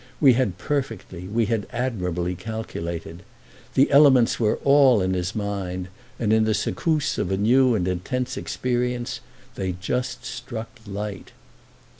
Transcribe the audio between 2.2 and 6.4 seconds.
calculated. The elements were all in his mind, and